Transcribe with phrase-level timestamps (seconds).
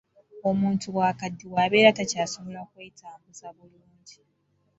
[0.49, 4.19] Omuntu bw'akaddiwa, abeera takyasobola kwetambuza bulungi.